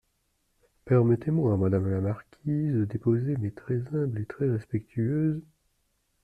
Permettez-moi, 0.85 1.57
madame 1.57 1.91
la 1.91 2.01
marquise, 2.01 2.73
de 2.73 2.85
déposer 2.85 3.37
mes 3.37 3.51
très 3.51 3.75
humbles 3.95 4.17
et 4.19 4.25
très 4.25 4.49
respectueuses… 4.49 5.43